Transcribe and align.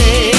De 0.00 0.29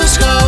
Let's 0.00 0.16
go. 0.16 0.39